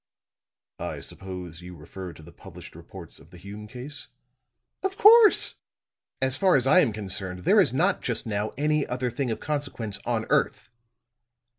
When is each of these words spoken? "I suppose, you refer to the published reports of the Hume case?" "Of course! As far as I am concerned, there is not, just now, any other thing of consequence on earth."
"I 0.79 0.99
suppose, 0.99 1.61
you 1.61 1.75
refer 1.75 2.11
to 2.13 2.23
the 2.23 2.31
published 2.31 2.73
reports 2.73 3.19
of 3.19 3.29
the 3.29 3.37
Hume 3.37 3.67
case?" 3.67 4.07
"Of 4.81 4.97
course! 4.97 5.57
As 6.19 6.37
far 6.37 6.55
as 6.55 6.65
I 6.65 6.79
am 6.79 6.91
concerned, 6.91 7.41
there 7.45 7.59
is 7.61 7.71
not, 7.71 8.01
just 8.01 8.25
now, 8.25 8.51
any 8.57 8.87
other 8.87 9.11
thing 9.11 9.29
of 9.29 9.39
consequence 9.39 9.99
on 10.03 10.25
earth." 10.31 10.69